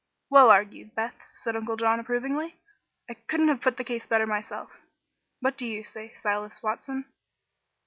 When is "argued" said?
0.49-0.95